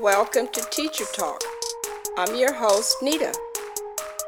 Welcome 0.00 0.48
to 0.48 0.60
Teacher 0.70 1.04
Talk. 1.12 1.40
I'm 2.16 2.34
your 2.34 2.52
host, 2.52 2.96
Nita. 3.00 3.32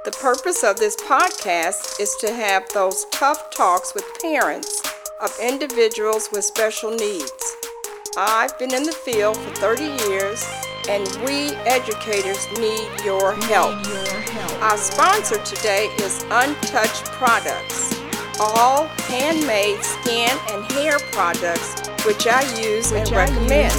The 0.05 0.13
purpose 0.13 0.63
of 0.63 0.77
this 0.77 0.95
podcast 0.97 1.99
is 2.01 2.15
to 2.21 2.33
have 2.33 2.69
those 2.73 3.05
tough 3.11 3.51
talks 3.51 3.93
with 3.93 4.05
parents 4.23 4.81
of 5.21 5.37
individuals 5.43 6.29
with 6.31 6.45
special 6.45 6.91
needs. 6.91 7.57
I've 8.17 8.57
been 8.61 8.73
in 8.75 8.85
the 8.85 8.93
field 8.93 9.37
for 9.37 9.51
30 9.57 9.85
years, 10.09 10.45
and 10.89 11.05
we 11.25 11.51
educators 11.67 12.47
need 12.59 12.89
your 13.05 13.35
help. 13.35 13.75
Our 14.63 14.79
sponsor 14.79 15.43
today 15.43 15.87
is 15.99 16.23
Untouched 16.31 17.07
Products, 17.07 18.01
all 18.39 18.87
handmade 19.09 19.83
skin 19.83 20.31
and 20.51 20.71
hair 20.73 20.99
products 21.11 21.86
which 22.07 22.29
I 22.29 22.43
use 22.63 22.93
and 22.93 23.11
recommend. 23.11 23.75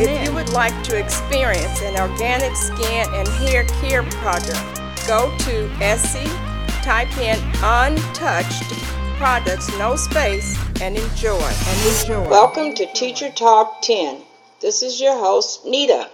If 0.00 0.26
you 0.26 0.34
would 0.34 0.48
like 0.48 0.82
to 0.84 0.96
experience 0.96 1.82
an 1.82 2.00
organic 2.00 2.56
skin 2.56 3.06
and 3.12 3.28
hair 3.28 3.64
care 3.82 4.02
product, 4.02 4.56
go 5.06 5.30
to 5.40 5.68
Etsy, 5.76 6.26
type 6.82 7.14
in 7.18 7.38
untouched 7.62 8.62
products, 9.18 9.68
no 9.76 9.94
space, 9.94 10.58
and 10.80 10.96
enjoy. 10.96 11.38
And 11.38 11.98
enjoy. 12.00 12.26
Welcome 12.30 12.74
to 12.76 12.90
Teacher 12.94 13.30
Talk 13.30 13.82
10. 13.82 14.22
This 14.62 14.82
is 14.82 14.98
your 14.98 15.18
host, 15.18 15.66
Nita. 15.66 16.08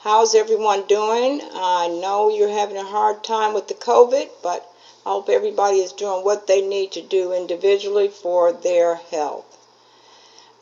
How's 0.00 0.34
everyone 0.34 0.86
doing? 0.86 1.40
I 1.54 1.88
know 1.88 2.28
you're 2.28 2.50
having 2.50 2.76
a 2.76 2.84
hard 2.84 3.24
time 3.24 3.54
with 3.54 3.68
the 3.68 3.74
COVID, 3.74 4.28
but 4.42 4.70
I 5.06 5.08
hope 5.08 5.30
everybody 5.30 5.78
is 5.78 5.92
doing 5.92 6.22
what 6.22 6.46
they 6.46 6.60
need 6.60 6.92
to 6.92 7.00
do 7.00 7.32
individually 7.32 8.08
for 8.08 8.52
their 8.52 8.96
health. 8.96 9.55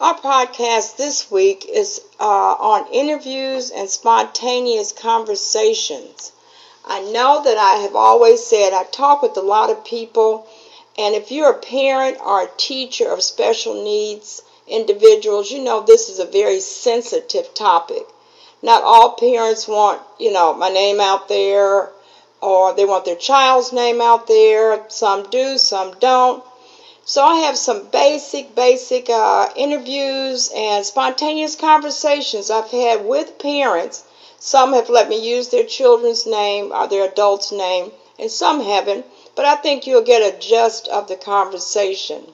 Our 0.01 0.19
podcast 0.19 0.97
this 0.97 1.31
week 1.31 1.67
is 1.67 2.01
uh, 2.19 2.25
on 2.25 2.93
interviews 2.93 3.71
and 3.71 3.89
spontaneous 3.89 4.91
conversations. 4.91 6.33
I 6.85 7.01
know 7.01 7.45
that 7.45 7.57
I 7.57 7.77
have 7.77 7.95
always 7.95 8.45
said 8.45 8.73
I 8.73 8.83
talk 8.83 9.23
with 9.23 9.37
a 9.37 9.41
lot 9.41 9.71
of 9.71 9.85
people, 9.85 10.49
and 10.99 11.15
if 11.15 11.31
you're 11.31 11.51
a 11.51 11.59
parent 11.59 12.19
or 12.21 12.43
a 12.43 12.51
teacher 12.57 13.09
of 13.09 13.23
special 13.23 13.85
needs 13.85 14.43
individuals, 14.67 15.53
you 15.53 15.61
know 15.61 15.81
this 15.81 16.09
is 16.09 16.19
a 16.19 16.25
very 16.25 16.59
sensitive 16.59 17.55
topic. 17.55 18.05
Not 18.63 18.83
all 18.83 19.13
parents 19.13 19.69
want, 19.69 20.03
you 20.19 20.33
know, 20.33 20.55
my 20.55 20.71
name 20.71 20.99
out 20.99 21.29
there 21.29 21.93
or 22.41 22.75
they 22.75 22.85
want 22.85 23.05
their 23.05 23.15
child's 23.15 23.73
name 23.73 24.01
out 24.01 24.27
there. 24.27 24.85
Some 24.89 25.31
do, 25.31 25.57
some 25.57 25.95
don't. 26.01 26.43
So 27.07 27.23
I 27.23 27.41
have 27.41 27.59
some 27.59 27.83
basic, 27.83 28.55
basic 28.55 29.11
uh, 29.11 29.51
interviews 29.55 30.51
and 30.55 30.87
spontaneous 30.87 31.55
conversations 31.55 32.49
I've 32.49 32.71
had 32.71 33.05
with 33.05 33.37
parents. 33.39 34.05
Some 34.39 34.73
have 34.73 34.89
let 34.89 35.11
me 35.11 35.17
use 35.17 35.49
their 35.49 35.65
children's 35.65 36.25
name 36.25 36.73
or 36.73 36.87
their 36.87 37.05
adult's 37.05 37.53
name, 37.53 37.93
and 38.19 38.31
some 38.31 38.61
haven't. 38.61 39.05
But 39.35 39.45
I 39.45 39.55
think 39.55 39.87
you'll 39.87 40.01
get 40.01 40.23
a 40.23 40.35
gist 40.35 40.89
of 40.89 41.07
the 41.07 41.17
conversation. 41.17 42.33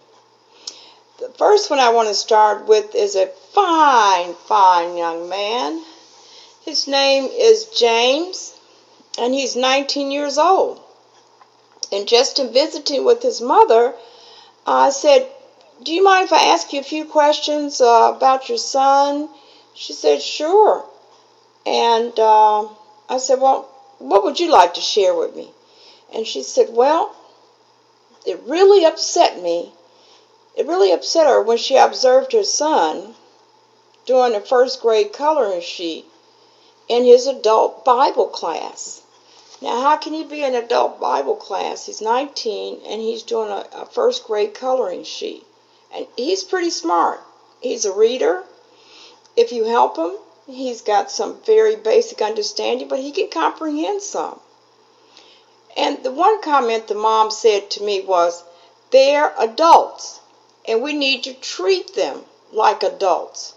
The 1.19 1.31
first 1.31 1.69
one 1.69 1.81
I 1.81 1.89
want 1.89 2.07
to 2.07 2.15
start 2.15 2.67
with 2.67 2.95
is 2.95 3.17
a 3.17 3.27
fine, 3.53 4.35
fine 4.47 4.97
young 4.97 5.29
man. 5.29 5.83
His 6.65 6.87
name 6.87 7.25
is 7.25 7.65
James, 7.65 8.55
and 9.19 9.35
he's 9.35 9.57
19 9.57 10.13
years 10.13 10.39
old. 10.39 10.81
And 11.91 12.07
just 12.07 12.39
in 12.39 12.53
visiting 12.53 13.03
with 13.03 13.23
his 13.23 13.41
mother, 13.41 13.97
I 14.67 14.91
said, 14.91 15.29
Do 15.83 15.93
you 15.93 16.03
mind 16.03 16.27
if 16.27 16.33
I 16.33 16.45
ask 16.53 16.73
you 16.73 16.81
a 16.81 16.85
few 16.85 17.05
questions 17.05 17.81
uh, 17.81 18.13
about 18.15 18.49
your 18.49 18.59
son? 18.59 19.29
She 19.75 19.93
said, 19.93 20.23
Sure. 20.23 20.85
And 21.67 22.19
uh, 22.19 22.69
I 23.09 23.19
said, 23.19 23.41
Well, 23.41 23.69
what 23.99 24.25
would 24.25 24.41
you 24.41 24.51
like 24.51 24.75
to 24.75 24.81
share 24.81 25.15
with 25.15 25.35
me? 25.35 25.51
And 26.13 26.27
she 26.27 26.43
said, 26.43 26.69
Well, 26.71 27.15
it 28.27 28.41
really 28.47 28.85
upset 28.85 29.43
me. 29.43 29.73
It 30.57 30.67
really 30.67 30.93
upset 30.93 31.27
her 31.27 31.41
when 31.43 31.59
she 31.59 31.77
observed 31.77 32.33
her 32.33 32.45
son 32.45 33.15
doing 34.05 34.35
a 34.35 34.41
first 34.41 34.83
grade 34.83 35.13
coloring 35.13 35.61
sheet 35.61 36.05
in 36.89 37.05
his 37.05 37.27
adult 37.27 37.85
Bible 37.85 38.27
class. 38.27 39.00
Now, 39.63 39.83
how 39.83 39.97
can 39.99 40.15
he 40.15 40.25
be 40.25 40.43
in 40.43 40.55
adult 40.55 40.99
Bible 40.99 41.37
class? 41.37 41.85
He's 41.85 42.01
19 42.01 42.81
and 42.87 43.03
he's 43.03 43.23
doing 43.23 43.51
a, 43.51 43.67
a 43.75 43.85
first 43.85 44.25
grade 44.25 44.55
coloring 44.55 45.05
sheet. 45.05 45.45
And 45.95 46.07
he's 46.17 46.43
pretty 46.43 46.71
smart. 46.71 47.21
He's 47.61 47.85
a 47.85 47.93
reader. 47.93 48.45
If 49.37 49.53
you 49.53 49.65
help 49.65 49.99
him, 49.99 50.17
he's 50.47 50.81
got 50.81 51.11
some 51.11 51.41
very 51.43 51.77
basic 51.77 52.23
understanding, 52.23 52.89
but 52.89 53.01
he 53.01 53.13
can 53.13 53.29
comprehend 53.29 54.01
some. 54.01 54.41
And 55.77 56.03
the 56.03 56.11
one 56.11 56.41
comment 56.41 56.89
the 56.89 56.95
mom 56.95 57.31
said 57.31 57.71
to 57.73 57.83
me 57.83 58.01
was, 58.01 58.43
they're 58.91 59.35
adults, 59.39 60.21
and 60.67 60.83
we 60.83 60.95
need 60.95 61.23
to 61.25 61.35
treat 61.35 61.95
them 61.95 62.25
like 62.51 62.83
adults. 62.83 63.55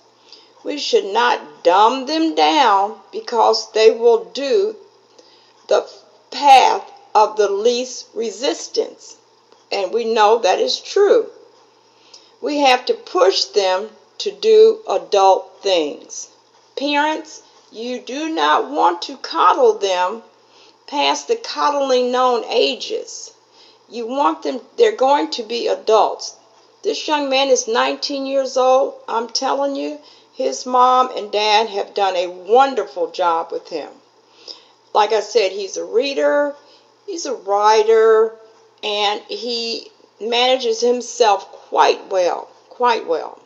We 0.63 0.77
should 0.77 1.05
not 1.05 1.63
dumb 1.63 2.05
them 2.05 2.35
down 2.35 2.99
because 3.11 3.71
they 3.71 3.89
will 3.89 4.25
do 4.25 4.75
the 5.67 5.87
path 6.31 6.91
of 7.15 7.37
the 7.37 7.49
least 7.49 8.07
resistance. 8.13 9.17
And 9.71 9.91
we 9.91 10.03
know 10.03 10.39
that 10.39 10.59
is 10.59 10.79
true. 10.79 11.29
We 12.41 12.59
have 12.59 12.85
to 12.87 12.93
push 12.93 13.45
them 13.45 13.95
to 14.19 14.31
do 14.31 14.81
adult 14.87 15.61
things. 15.61 16.29
Parents, 16.75 17.41
you 17.71 17.99
do 17.99 18.29
not 18.29 18.69
want 18.69 19.01
to 19.03 19.17
coddle 19.17 19.73
them 19.73 20.23
past 20.87 21.27
the 21.27 21.35
coddling 21.35 22.11
known 22.11 22.43
ages. 22.45 23.33
You 23.89 24.05
want 24.05 24.43
them, 24.43 24.61
they're 24.77 24.91
going 24.91 25.31
to 25.31 25.43
be 25.43 25.67
adults. 25.67 26.35
This 26.83 27.07
young 27.07 27.29
man 27.29 27.49
is 27.49 27.67
19 27.67 28.25
years 28.25 28.57
old. 28.57 28.95
I'm 29.07 29.29
telling 29.29 29.75
you, 29.75 29.99
his 30.33 30.65
mom 30.65 31.09
and 31.15 31.31
dad 31.31 31.69
have 31.69 31.93
done 31.93 32.15
a 32.15 32.27
wonderful 32.27 33.07
job 33.07 33.51
with 33.51 33.69
him. 33.69 33.89
Like 34.93 35.11
I 35.11 35.21
said, 35.21 35.51
he's 35.51 35.77
a 35.77 35.83
reader, 35.83 36.55
he's 37.05 37.25
a 37.25 37.33
writer, 37.33 38.35
and 38.83 39.21
he 39.27 39.91
manages 40.21 40.81
himself 40.81 41.51
quite 41.51 42.09
well, 42.09 42.47
quite 42.69 43.07
well. 43.07 43.39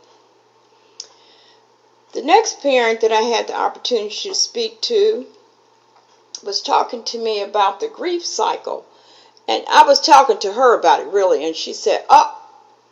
The 2.13 2.21
next 2.21 2.61
parent 2.61 3.01
that 3.01 3.11
I 3.11 3.21
had 3.21 3.47
the 3.47 3.55
opportunity 3.55 4.29
to 4.29 4.35
speak 4.35 4.81
to 4.81 5.27
was 6.43 6.61
talking 6.61 7.03
to 7.03 7.17
me 7.17 7.41
about 7.41 7.79
the 7.79 7.87
grief 7.87 8.25
cycle. 8.25 8.85
And 9.47 9.63
I 9.69 9.83
was 9.83 10.01
talking 10.01 10.39
to 10.39 10.53
her 10.53 10.77
about 10.77 10.99
it 10.99 11.07
really, 11.07 11.45
and 11.45 11.55
she 11.55 11.73
said, 11.73 12.03
Oh, 12.09 12.37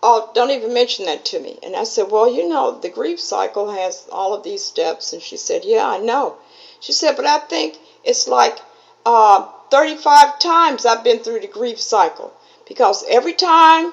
oh, 0.02 0.30
don't 0.34 0.52
even 0.52 0.74
mention 0.74 1.06
that 1.06 1.26
to 1.26 1.40
me. 1.40 1.60
And 1.64 1.76
I 1.76 1.84
said, 1.84 2.12
Well, 2.12 2.30
you 2.30 2.48
know, 2.48 2.80
the 2.80 2.90
grief 2.90 3.20
cycle 3.20 3.72
has 3.72 4.06
all 4.12 4.34
of 4.34 4.44
these 4.44 4.64
steps. 4.64 5.12
And 5.12 5.22
she 5.22 5.38
said, 5.38 5.66
Yeah, 5.66 5.88
I 5.88 5.98
know. 5.98 6.38
She 6.80 6.94
said, 6.94 7.16
But 7.16 7.26
I 7.26 7.40
think 7.40 7.78
it's 8.06 8.28
like 8.28 8.60
uh, 9.06 9.48
35 9.72 10.40
times 10.40 10.86
I've 10.86 11.04
been 11.04 11.20
through 11.20 11.42
the 11.42 11.48
grief 11.48 11.82
cycle 11.82 12.34
because 12.68 13.04
every 13.10 13.34
time 13.34 13.92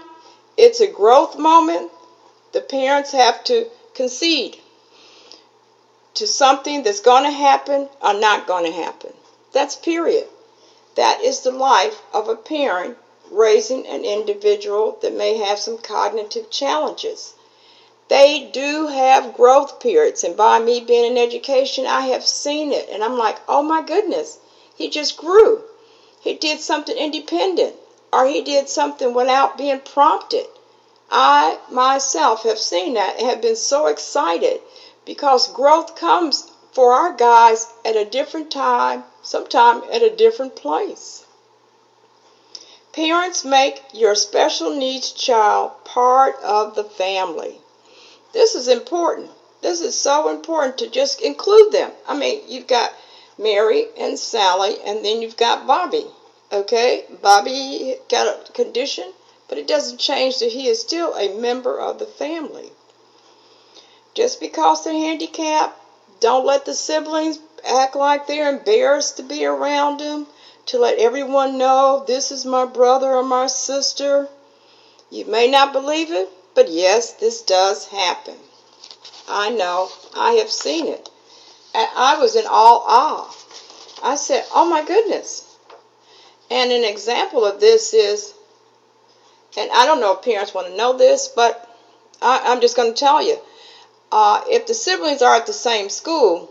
it's 0.57 0.81
a 0.81 0.87
growth 0.87 1.39
moment, 1.39 1.91
the 2.53 2.61
parents 2.61 3.13
have 3.13 3.43
to 3.45 3.67
concede 3.95 4.59
to 6.15 6.27
something 6.27 6.83
that's 6.83 7.01
going 7.01 7.25
to 7.25 7.31
happen 7.31 7.89
or 8.03 8.15
not 8.15 8.47
going 8.47 8.65
to 8.71 8.73
happen. 8.73 9.13
That's 9.53 9.77
period. 9.77 10.29
That 10.95 11.23
is 11.23 11.41
the 11.41 11.51
life 11.51 12.03
of 12.13 12.29
a 12.29 12.37
parent 12.37 12.99
raising 13.31 13.87
an 13.87 14.05
individual 14.05 14.99
that 15.01 15.15
may 15.15 15.39
have 15.39 15.59
some 15.59 15.79
cognitive 15.79 16.51
challenges. 16.51 17.35
They 18.09 18.41
do 18.53 18.89
have 18.89 19.37
growth 19.37 19.79
periods, 19.79 20.25
and 20.25 20.37
by 20.37 20.59
me 20.59 20.81
being 20.81 21.05
in 21.05 21.17
education, 21.17 21.87
I 21.87 22.09
have 22.09 22.27
seen 22.27 22.73
it, 22.73 22.89
and 22.89 23.03
I'm 23.05 23.17
like, 23.17 23.39
oh 23.49 23.63
my 23.63 23.81
goodness, 23.81 24.39
he 24.75 24.89
just 24.89 25.17
grew. 25.17 25.63
He 26.21 26.35
did 26.35 26.61
something 26.61 26.97
independent, 26.97 27.77
or 28.13 28.27
he 28.27 28.41
did 28.43 28.69
something 28.69 29.15
without 29.15 29.57
being 29.57 29.81
prompted. 29.81 30.47
I 31.11 31.59
myself 31.71 32.43
have 32.43 32.59
seen 32.59 32.95
that 32.95 33.19
and 33.19 33.27
have 33.29 33.41
been 33.41 33.57
so 33.57 33.87
excited 33.87 34.61
because 35.05 35.47
growth 35.49 35.95
comes 35.95 36.51
for 36.73 36.93
our 36.93 37.13
guys 37.13 37.67
at 37.85 37.97
a 37.97 38.05
different 38.05 38.51
time, 38.51 39.05
sometime 39.23 39.83
at 39.93 40.03
a 40.03 40.11
different 40.11 40.57
place. 40.57 41.25
Parents 42.93 43.45
make 43.45 43.83
your 43.93 44.15
special 44.15 44.71
needs 44.71 45.13
child 45.13 45.73
part 45.85 46.41
of 46.43 46.75
the 46.75 46.85
family. 46.85 47.61
This 48.33 48.55
is 48.55 48.69
important. 48.69 49.31
This 49.61 49.81
is 49.81 49.99
so 49.99 50.29
important 50.29 50.79
to 50.79 50.91
just 50.91 51.21
include 51.21 51.73
them. 51.73 51.93
I 52.09 52.17
mean, 52.17 52.43
you've 52.49 52.67
got 52.67 52.93
Mary 53.39 53.87
and 53.99 54.19
Sally, 54.19 54.77
and 54.85 55.05
then 55.05 55.23
you've 55.23 55.37
got 55.37 55.67
Bobby. 55.67 56.07
Okay, 56.53 57.05
Bobby 57.23 57.97
got 58.09 58.27
a 58.27 58.53
condition, 58.53 59.13
but 59.49 59.59
it 59.59 59.67
doesn't 59.67 60.01
change 60.01 60.39
that 60.39 60.51
he 60.51 60.67
is 60.67 60.81
still 60.81 61.15
a 61.15 61.39
member 61.39 61.79
of 61.79 61.99
the 61.99 62.07
family. 62.07 62.73
Just 64.15 64.41
because 64.41 64.85
they're 64.85 64.93
handicapped 64.93 65.79
don't 66.21 66.47
let 66.47 66.65
the 66.65 66.75
siblings 66.75 67.41
act 67.65 67.97
like 67.97 68.27
they're 68.27 68.49
embarrassed 68.49 69.17
to 69.17 69.23
be 69.23 69.45
around 69.45 69.99
them, 69.99 70.27
to 70.67 70.79
let 70.79 70.99
everyone 70.99 71.59
know 71.59 72.05
this 72.07 72.31
is 72.31 72.45
my 72.45 72.65
brother 72.65 73.13
or 73.13 73.25
my 73.25 73.47
sister. 73.47 74.29
You 75.11 75.25
may 75.25 75.51
not 75.51 75.73
believe 75.73 76.13
it, 76.13 76.29
but 76.55 76.69
yes, 76.69 77.13
this 77.15 77.43
does 77.43 77.87
happen. 77.89 78.37
I 79.29 79.51
know, 79.51 79.91
I 80.15 80.33
have 80.33 80.51
seen 80.51 80.87
it. 80.87 81.09
And 81.75 81.89
I 81.97 82.19
was 82.19 82.37
in 82.37 82.45
all 82.47 82.85
awe. 82.87 83.35
I 84.03 84.17
said, 84.17 84.45
Oh 84.55 84.69
my 84.69 84.85
goodness. 84.85 85.49
And 86.51 86.71
an 86.71 86.85
example 86.85 87.47
of 87.47 87.61
this 87.61 87.95
is, 87.95 88.35
and 89.57 89.71
I 89.73 89.87
don't 89.87 90.01
know 90.01 90.13
if 90.13 90.23
parents 90.23 90.53
want 90.53 90.69
to 90.69 90.77
know 90.77 90.97
this, 90.97 91.29
but 91.29 91.69
I, 92.21 92.53
am 92.53 92.61
just 92.61 92.77
going 92.77 92.93
to 92.93 92.99
tell 92.99 93.23
you. 93.23 93.39
Uh, 94.11 94.43
if 94.47 94.67
the 94.67 94.75
siblings 94.75 95.23
are 95.23 95.37
at 95.37 95.47
the 95.47 95.53
same 95.53 95.89
school, 95.89 96.51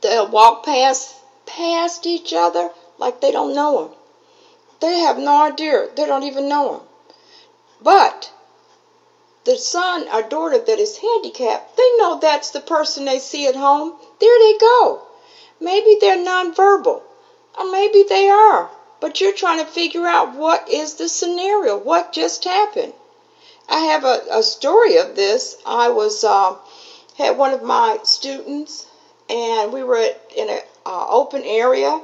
they'll 0.00 0.28
walk 0.28 0.64
past 0.64 1.14
past 1.44 2.06
each 2.06 2.32
other 2.32 2.70
like 2.98 3.20
they 3.20 3.32
don't 3.32 3.54
know 3.54 3.84
them. 3.84 3.96
They 4.80 4.98
have 5.00 5.18
no 5.18 5.42
idea. 5.42 5.88
They 5.94 6.06
don't 6.06 6.22
even 6.22 6.48
know 6.48 6.78
them. 6.78 6.88
But 7.82 8.32
the 9.46 9.56
son 9.56 10.08
or 10.12 10.22
daughter 10.22 10.58
that 10.58 10.80
is 10.80 10.98
handicapped, 10.98 11.76
they 11.76 11.96
know 11.98 12.18
that's 12.20 12.50
the 12.50 12.60
person 12.60 13.04
they 13.04 13.20
see 13.20 13.46
at 13.46 13.54
home. 13.54 13.94
There 14.20 14.38
they 14.40 14.58
go. 14.58 15.00
Maybe 15.60 15.96
they're 16.00 16.18
nonverbal, 16.18 17.00
or 17.58 17.70
maybe 17.70 18.02
they 18.02 18.28
are, 18.28 18.68
but 19.00 19.20
you're 19.20 19.32
trying 19.32 19.64
to 19.64 19.70
figure 19.70 20.06
out 20.06 20.34
what 20.34 20.68
is 20.68 20.94
the 20.94 21.08
scenario, 21.08 21.76
what 21.76 22.12
just 22.12 22.42
happened. 22.44 22.92
I 23.68 23.78
have 23.82 24.04
a, 24.04 24.20
a 24.30 24.42
story 24.42 24.96
of 24.96 25.14
this. 25.14 25.56
I 25.64 25.90
was 25.90 26.24
uh, 26.24 26.56
had 27.16 27.38
one 27.38 27.52
of 27.52 27.62
my 27.62 28.00
students, 28.02 28.84
and 29.30 29.72
we 29.72 29.84
were 29.84 29.96
at, 29.96 30.20
in 30.36 30.50
an 30.50 30.60
uh, 30.84 31.06
open 31.08 31.42
area, 31.44 32.00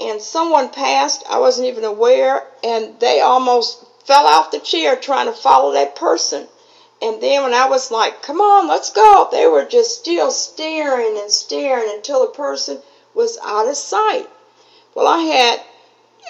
and 0.00 0.20
someone 0.20 0.68
passed. 0.68 1.24
I 1.30 1.38
wasn't 1.38 1.68
even 1.68 1.84
aware, 1.84 2.44
and 2.62 3.00
they 3.00 3.20
almost 3.22 3.85
fell 4.06 4.26
off 4.26 4.52
the 4.52 4.60
chair 4.60 4.96
trying 4.96 5.26
to 5.26 5.32
follow 5.32 5.72
that 5.72 5.96
person. 5.96 6.46
And 7.02 7.20
then 7.22 7.42
when 7.42 7.52
I 7.52 7.66
was 7.68 7.90
like, 7.90 8.22
come 8.22 8.40
on, 8.40 8.68
let's 8.68 8.90
go, 8.90 9.28
they 9.30 9.46
were 9.46 9.64
just 9.64 9.98
still 9.98 10.30
staring 10.30 11.18
and 11.18 11.30
staring 11.30 11.90
until 11.94 12.20
the 12.22 12.32
person 12.32 12.78
was 13.14 13.36
out 13.44 13.68
of 13.68 13.76
sight. 13.76 14.28
Well, 14.94 15.06
I 15.06 15.18
had 15.18 15.60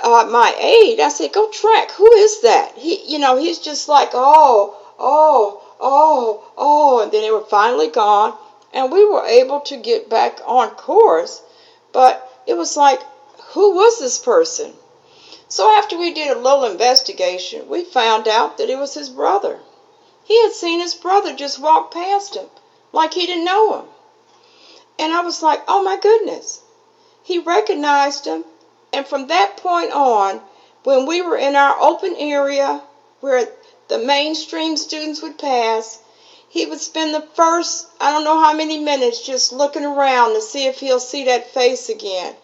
uh, 0.03 0.27
my 0.31 0.55
aide, 0.59 1.01
I 1.01 1.09
said, 1.09 1.33
go 1.33 1.51
track. 1.51 1.91
Who 1.93 2.11
is 2.15 2.41
that? 2.43 2.77
He, 2.77 3.13
you 3.13 3.19
know, 3.19 3.37
he's 3.37 3.59
just 3.59 3.89
like, 3.89 4.11
oh, 4.13 4.77
oh, 4.99 5.63
oh, 5.79 6.45
oh. 6.57 7.03
And 7.03 7.13
then 7.13 7.23
they 7.23 7.31
were 7.31 7.45
finally 7.45 7.89
gone. 7.89 8.37
And 8.73 8.91
we 8.91 9.05
were 9.05 9.25
able 9.25 9.61
to 9.61 9.77
get 9.77 10.11
back 10.11 10.41
on 10.45 10.71
course. 10.71 11.43
But 11.93 12.29
it 12.47 12.55
was 12.55 12.77
like, 12.77 13.01
who 13.53 13.75
was 13.75 14.01
this 14.01 14.19
person? 14.19 14.73
So 15.49 15.71
after 15.71 15.97
we 15.97 16.13
did 16.13 16.37
a 16.37 16.41
little 16.41 16.65
investigation, 16.65 17.69
we 17.69 17.85
found 17.85 18.27
out 18.27 18.59
that 18.59 18.69
it 18.69 18.79
was 18.79 18.95
his 18.95 19.09
brother. 19.09 19.61
He 20.25 20.43
had 20.43 20.53
seen 20.53 20.81
his 20.81 20.95
brother 20.95 21.35
just 21.35 21.61
walk 21.61 21.93
past 21.93 22.35
him 22.35 22.47
like 22.93 23.15
he 23.15 23.27
didn't 23.27 23.45
know 23.45 23.79
him. 23.79 23.87
And 24.99 25.13
I 25.13 25.21
was 25.21 25.43
like, 25.43 25.63
oh 25.69 25.83
my 25.85 25.99
goodness. 25.99 26.61
He 27.23 27.39
recognized 27.39 28.25
him. 28.25 28.45
And 28.93 29.07
from 29.07 29.29
that 29.29 29.59
point 29.59 29.93
on, 29.93 30.41
when 30.83 31.07
we 31.07 31.23
were 31.23 31.37
in 31.37 31.55
our 31.55 31.79
open 31.81 32.17
area 32.17 32.83
where 33.21 33.49
the 33.89 33.99
mainstream 33.99 34.77
students 34.77 35.23
would 35.23 35.39
pass, 35.39 36.01
he 36.49 36.67
would 36.67 36.81
spend 36.81 37.15
the 37.15 37.27
first, 37.35 37.87
I 38.01 38.11
don't 38.11 38.25
know 38.25 38.41
how 38.41 38.55
many 38.55 38.79
minutes, 38.79 39.21
just 39.21 39.53
looking 39.53 39.85
around 39.85 40.35
to 40.35 40.41
see 40.41 40.67
if 40.67 40.81
he'll 40.81 41.01
see 41.01 41.25
that 41.25 41.53
face 41.53 41.89
again. 41.89 42.35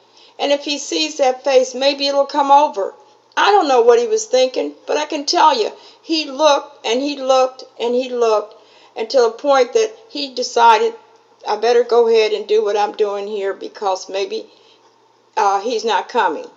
And 0.43 0.51
if 0.51 0.65
he 0.65 0.77
sees 0.77 1.19
that 1.19 1.45
face, 1.45 1.73
maybe 1.73 2.09
it'll 2.09 2.27
come 2.27 2.51
over. 2.51 2.95
I 3.37 3.53
don't 3.53 3.69
know 3.69 3.81
what 3.81 4.01
he 4.01 4.09
was 4.09 4.27
thinking, 4.27 4.75
but 4.87 4.97
I 4.97 5.05
can 5.05 5.25
tell 5.25 5.57
you, 5.57 5.71
he 6.03 6.25
looked 6.25 6.85
and 6.85 7.01
he 7.01 7.15
looked 7.15 7.63
and 7.79 7.95
he 7.95 8.09
looked 8.09 8.57
until 8.97 9.27
a 9.27 9.31
point 9.31 9.73
that 9.75 9.95
he 10.09 10.35
decided, 10.35 10.95
I 11.47 11.55
better 11.55 11.85
go 11.85 12.09
ahead 12.09 12.33
and 12.33 12.45
do 12.45 12.61
what 12.61 12.77
I'm 12.77 12.91
doing 12.91 13.29
here 13.29 13.55
because 13.55 14.09
maybe 14.09 14.45
uh, 15.37 15.61
he's 15.61 15.85
not 15.85 16.09
coming. 16.09 16.51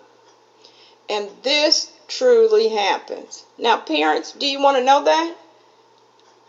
And 1.07 1.29
this 1.43 1.91
truly 2.07 2.69
happens. 2.69 3.43
Now, 3.55 3.77
parents, 3.77 4.31
do 4.31 4.47
you 4.47 4.59
want 4.59 4.77
to 4.77 4.83
know 4.83 5.03
that? 5.03 5.35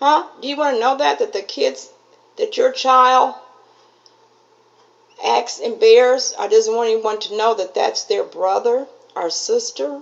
Huh? 0.01 0.25
Do 0.41 0.49
you 0.49 0.57
want 0.57 0.77
to 0.77 0.81
know 0.81 0.97
that? 0.97 1.19
That 1.19 1.35
the 1.35 1.43
kids, 1.43 1.91
that 2.37 2.57
your 2.57 2.73
child 2.73 3.35
acts 5.23 5.59
embarrassed 5.59 6.35
or 6.39 6.49
doesn't 6.49 6.75
want 6.75 6.91
anyone 6.91 7.19
to 7.21 7.37
know 7.37 7.55
that 7.55 7.75
that's 7.75 8.05
their 8.05 8.25
brother 8.25 8.87
or 9.15 9.31
sister. 9.31 10.01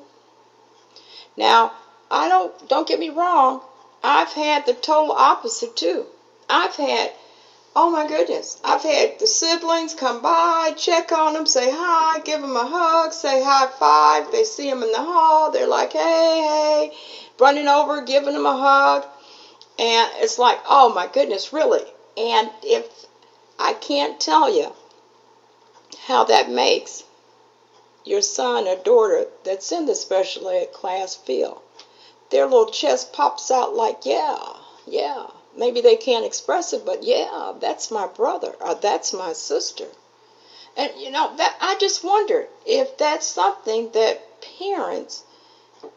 Now, 1.36 1.72
I 2.10 2.28
don't 2.28 2.68
don't 2.68 2.88
get 2.88 2.98
me 2.98 3.08
wrong, 3.08 3.60
I've 4.02 4.32
had 4.32 4.66
the 4.66 4.74
total 4.74 5.12
opposite 5.12 5.76
too. 5.76 6.06
I've 6.48 6.74
had 6.76 7.12
oh 7.76 7.90
my 7.90 8.06
goodness, 8.06 8.56
I've 8.62 8.82
had 8.82 9.18
the 9.18 9.26
siblings 9.26 9.94
come 9.94 10.22
by, 10.22 10.72
check 10.76 11.10
on 11.10 11.32
them, 11.32 11.46
say 11.46 11.70
hi, 11.70 12.20
give 12.20 12.40
them 12.40 12.56
a 12.56 12.66
hug, 12.66 13.12
say 13.12 13.42
high 13.42 13.66
five. 13.78 14.30
They 14.30 14.44
see 14.44 14.68
them 14.68 14.82
in 14.82 14.92
the 14.92 14.98
hall, 14.98 15.50
they're 15.50 15.66
like, 15.66 15.92
hey, 15.92 15.98
hey, 16.00 16.96
running 17.38 17.66
over, 17.66 18.02
giving 18.02 18.34
them 18.34 18.46
a 18.46 18.56
hug. 18.56 19.06
And 19.78 20.10
it's 20.16 20.38
like, 20.38 20.60
oh 20.68 20.88
my 20.88 21.08
goodness, 21.08 21.52
really? 21.52 21.82
And 22.16 22.48
if 22.62 22.86
I 23.58 23.72
can't 23.72 24.20
tell 24.20 24.54
you 24.54 24.72
how 26.06 26.24
that 26.24 26.50
makes 26.50 27.04
your 28.04 28.22
son 28.22 28.68
or 28.68 28.76
daughter 28.76 29.26
that's 29.44 29.72
in 29.72 29.86
the 29.86 29.94
special 29.94 30.48
ed 30.48 30.72
class 30.72 31.14
feel. 31.14 31.62
Their 32.30 32.46
little 32.46 32.70
chest 32.70 33.12
pops 33.12 33.50
out 33.50 33.74
like, 33.74 34.04
yeah, 34.04 34.38
yeah. 34.86 35.26
Maybe 35.56 35.80
they 35.80 35.96
can't 35.96 36.26
express 36.26 36.72
it, 36.72 36.84
but 36.84 37.04
yeah, 37.04 37.52
that's 37.60 37.90
my 37.90 38.06
brother 38.06 38.54
or 38.60 38.74
that's 38.74 39.12
my 39.12 39.32
sister. 39.32 39.86
And 40.76 40.92
you 40.98 41.10
know, 41.10 41.36
that 41.36 41.56
I 41.60 41.76
just 41.78 42.02
wondered 42.02 42.48
if 42.66 42.98
that's 42.98 43.26
something 43.26 43.90
that 43.92 44.42
parents 44.58 45.22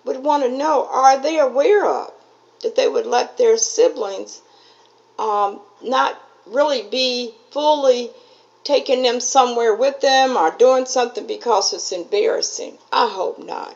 would 0.05 0.23
want 0.23 0.43
to 0.43 0.49
know. 0.49 0.87
Are 0.87 1.17
they 1.17 1.39
aware 1.39 1.85
of 1.85 2.13
that 2.61 2.75
they 2.75 2.87
would 2.87 3.07
let 3.07 3.37
their 3.37 3.57
siblings 3.57 4.41
um, 5.17 5.59
not 5.81 6.21
really 6.45 6.83
be 6.83 7.33
fully 7.51 8.11
taking 8.67 9.01
them 9.01 9.21
somewhere 9.21 9.73
with 9.73 10.01
them 10.01 10.35
or 10.35 10.51
doing 10.51 10.85
something 10.85 11.25
because 11.25 11.71
it's 11.71 11.93
embarrassing. 11.93 12.77
I 12.91 13.07
hope 13.07 13.39
not. 13.39 13.73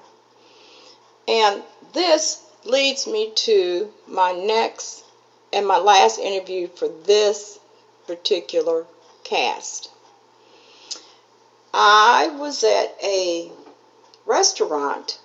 And 1.29 1.63
this 1.93 2.43
leads 2.65 3.07
me 3.07 3.31
to 3.35 3.89
my 4.05 4.33
next 4.33 5.05
and 5.53 5.65
my 5.65 5.77
last 5.77 6.19
interview 6.19 6.67
for 6.75 6.89
this 6.89 7.57
particular 8.05 8.85
cast. 9.23 9.89
I 11.73 12.27
was 12.27 12.61
at 12.61 12.93
a 13.01 13.49
restaurant 14.25 15.19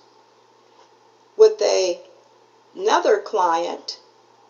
with 1.37 1.61
a, 1.61 1.99
another 2.77 3.19
client, 3.19 3.99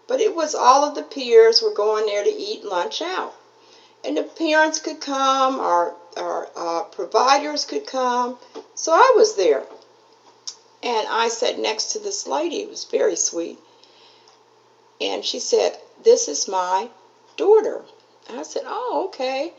but 0.06 0.20
it 0.20 0.34
was 0.34 0.54
all 0.54 0.84
of 0.84 0.94
the 0.94 1.02
peers 1.02 1.62
were 1.62 1.72
going 1.72 2.04
there 2.04 2.22
to 2.22 2.30
eat 2.30 2.66
lunch 2.66 3.00
out 3.00 3.32
and 4.06 4.16
the 4.16 4.22
parents 4.22 4.78
could 4.78 5.00
come, 5.00 5.58
our, 5.58 5.92
our 6.16 6.48
uh, 6.54 6.82
providers 6.84 7.64
could 7.64 7.84
come. 7.84 8.38
So 8.76 8.92
I 8.92 9.14
was 9.16 9.34
there. 9.34 9.66
And 10.80 11.08
I 11.08 11.28
sat 11.28 11.58
next 11.58 11.86
to 11.92 11.98
this 11.98 12.28
lady, 12.28 12.60
it 12.60 12.70
was 12.70 12.84
very 12.84 13.16
sweet. 13.16 13.58
And 15.00 15.24
she 15.24 15.40
said, 15.40 15.76
This 16.04 16.28
is 16.28 16.46
my 16.46 16.88
daughter. 17.36 17.82
I 18.30 18.44
said, 18.44 18.62
Oh, 18.64 19.06
okay. 19.08 19.52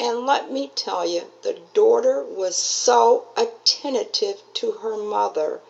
And 0.00 0.26
let 0.26 0.50
me 0.50 0.72
tell 0.74 1.06
you, 1.06 1.30
the 1.42 1.60
daughter 1.72 2.24
was 2.24 2.56
so 2.56 3.26
attentive 3.36 4.42
to 4.54 4.72
her 4.72 4.96
mother. 4.96 5.60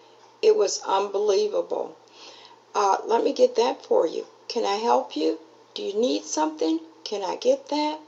It 0.41 0.57
was 0.57 0.81
unbelievable. 0.87 1.97
Uh, 2.75 2.97
let 3.05 3.23
me 3.23 3.33
get 3.33 3.57
that 3.57 3.85
for 3.85 4.07
you. 4.07 4.27
Can 4.49 4.65
I 4.65 4.77
help 4.77 5.17
you? 5.17 5.39
Do 5.75 5.83
you 5.83 5.93
need 5.93 6.25
something? 6.25 6.81
Can 7.05 7.23
I 7.23 7.37
get 7.37 7.69
that? 7.69 8.01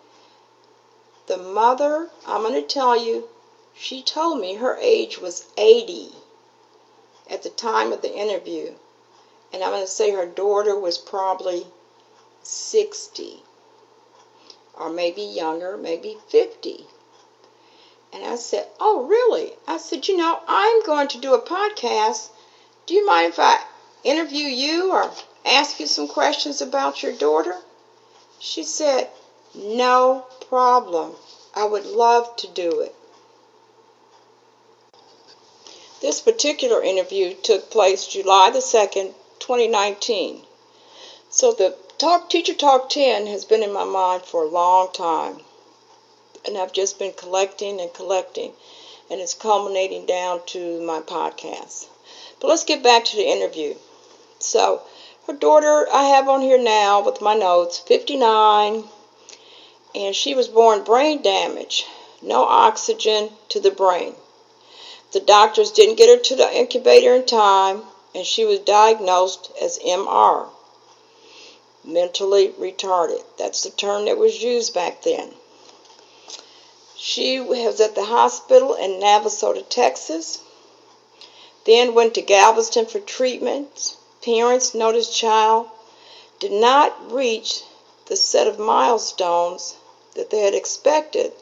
The 1.27 1.39
mother, 1.39 2.11
I'm 2.27 2.43
going 2.43 2.55
to 2.55 2.63
tell 2.63 2.97
you, 2.97 3.29
she 3.75 4.03
told 4.03 4.41
me 4.41 4.55
her 4.55 4.77
age 4.77 5.19
was 5.19 5.47
80 5.57 6.13
at 7.29 7.43
the 7.43 7.51
time 7.51 7.93
of 7.93 8.03
the 8.03 8.15
interview. 8.15 8.75
And 9.53 9.63
I'm 9.63 9.71
going 9.71 9.83
to 9.83 9.87
say 9.87 10.11
her 10.11 10.27
daughter 10.27 10.77
was 10.79 10.99
probably 10.99 11.69
60 12.43 13.43
or 14.75 14.89
maybe 14.89 15.23
younger, 15.23 15.77
maybe 15.77 16.19
50. 16.29 16.87
And 18.13 18.25
I 18.25 18.37
said, 18.37 18.67
Oh, 18.81 19.05
really? 19.05 19.53
I 19.67 19.79
said, 19.79 20.09
You 20.09 20.17
know, 20.17 20.41
I'm 20.47 20.83
going 20.83 21.09
to 21.09 21.19
do 21.19 21.35
a 21.35 21.41
podcast. 21.41 22.29
Do 22.87 22.95
you 22.95 23.07
mind 23.07 23.33
if 23.33 23.39
I 23.39 23.65
interview 24.05 24.47
you 24.47 24.91
or 24.91 25.13
ask 25.45 25.79
you 25.81 25.87
some 25.87 26.09
questions 26.09 26.61
about 26.61 27.03
your 27.03 27.13
daughter? 27.13 27.61
She 28.45 28.65
said, 28.65 29.09
No 29.55 30.27
problem. 30.49 31.17
I 31.55 31.65
would 31.65 31.87
love 31.87 32.35
to 32.39 32.49
do 32.49 32.81
it. 32.81 32.93
This 36.01 36.21
particular 36.21 36.83
interview 36.83 37.35
took 37.35 37.71
place 37.71 38.05
July 38.05 38.51
the 38.51 38.59
2nd, 38.59 39.15
2019. 39.39 40.45
So 41.31 41.53
the 41.53 41.77
Talk 41.99 42.29
Teacher 42.29 42.55
Talk 42.55 42.89
10 42.91 43.29
has 43.29 43.45
been 43.45 43.63
in 43.63 43.73
my 43.73 43.85
mind 43.85 44.25
for 44.25 44.43
a 44.43 44.49
long 44.49 44.91
time. 44.91 45.45
And 46.45 46.59
I've 46.59 46.73
just 46.73 46.99
been 46.99 47.13
collecting 47.13 47.81
and 47.81 47.95
collecting, 47.95 48.55
and 49.09 49.21
it's 49.21 49.35
culminating 49.35 50.05
down 50.05 50.45
to 50.47 50.81
my 50.81 50.99
podcast. 50.99 51.87
But 52.41 52.49
let's 52.49 52.65
get 52.65 52.83
back 52.83 53.05
to 53.05 53.17
the 53.17 53.31
interview. 53.31 53.77
So, 54.41 54.83
her 55.27 55.33
daughter, 55.33 55.87
I 55.93 56.05
have 56.09 56.29
on 56.29 56.41
here 56.41 56.61
now 56.61 57.01
with 57.01 57.21
my 57.21 57.35
notes, 57.35 57.79
59, 57.79 58.89
and 59.95 60.17
she 60.17 60.35
was 60.35 60.49
born 60.49 60.83
brain 60.83 61.23
damage, 61.23 61.87
no 62.21 62.45
oxygen 62.45 63.31
to 63.49 63.61
the 63.61 63.71
brain. 63.71 64.17
The 65.13 65.21
doctors 65.21 65.71
didn't 65.71 65.97
get 65.97 66.09
her 66.09 66.23
to 66.25 66.35
the 66.35 66.53
incubator 66.57 67.15
in 67.15 67.27
time, 67.27 67.85
and 68.15 68.27
she 68.27 68.45
was 68.45 68.59
diagnosed 68.61 69.53
as 69.61 69.79
MR, 69.79 70.49
mentally 71.85 72.49
retarded. 72.59 73.23
That's 73.39 73.63
the 73.63 73.71
term 73.71 74.07
that 74.07 74.19
was 74.19 74.43
used 74.43 74.75
back 74.75 75.03
then. 75.03 75.35
She 76.97 77.41
was 77.41 77.81
at 77.81 77.95
the 77.95 78.05
hospital 78.05 78.75
in 78.75 79.01
Navasota, 79.01 79.69
Texas, 79.69 80.39
then 81.65 81.95
went 81.95 82.15
to 82.15 82.23
Galveston 82.23 82.87
for 82.87 82.99
treatment. 82.99 83.97
Parents 84.23 84.73
noticed 84.73 85.17
child 85.17 85.69
did 86.39 86.53
not 86.53 87.13
reach 87.13 87.63
the 88.07 88.17
set 88.17 88.47
of 88.47 88.59
milestones 88.59 89.75
that 90.15 90.31
they 90.31 90.41
had 90.41 90.55
expected. 90.55 91.33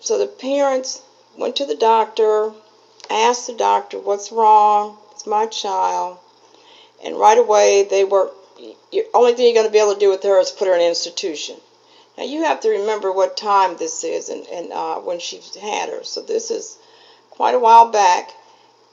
So 0.00 0.16
the 0.16 0.26
parents 0.26 1.02
went 1.36 1.56
to 1.56 1.66
the 1.66 1.74
doctor, 1.74 2.52
asked 3.10 3.46
the 3.46 3.52
doctor, 3.52 3.98
What's 3.98 4.32
wrong? 4.32 4.98
It's 5.12 5.26
my 5.26 5.46
child. 5.46 6.18
And 7.02 7.18
right 7.18 7.36
away, 7.38 7.82
they 7.82 8.04
were, 8.04 8.30
the 8.90 9.06
only 9.12 9.34
thing 9.34 9.44
you're 9.44 9.54
going 9.54 9.66
to 9.66 9.72
be 9.72 9.78
able 9.78 9.94
to 9.94 10.00
do 10.00 10.08
with 10.10 10.22
her 10.22 10.38
is 10.38 10.50
put 10.50 10.68
her 10.68 10.74
in 10.74 10.80
an 10.80 10.86
institution. 10.86 11.56
Now, 12.16 12.24
you 12.24 12.44
have 12.44 12.60
to 12.60 12.70
remember 12.70 13.12
what 13.12 13.36
time 13.36 13.76
this 13.76 14.02
is 14.02 14.30
and, 14.30 14.46
and 14.46 14.72
uh, 14.72 14.96
when 14.96 15.18
she 15.18 15.40
had 15.60 15.90
her. 15.90 16.04
So, 16.04 16.22
this 16.22 16.50
is 16.50 16.78
quite 17.28 17.54
a 17.54 17.58
while 17.58 17.90
back. 17.90 18.32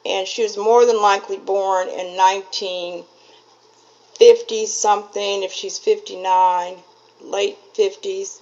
And 0.06 0.28
she 0.28 0.44
was 0.44 0.58
more 0.58 0.86
than 0.86 1.02
likely 1.02 1.38
born 1.38 1.88
in 1.88 2.18
1950 2.18 4.66
something, 4.66 5.44
if 5.44 5.54
she's 5.54 5.80
59, 5.80 6.84
late 7.22 7.58
50s. 7.74 8.42